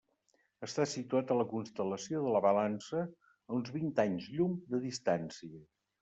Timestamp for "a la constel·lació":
1.33-2.21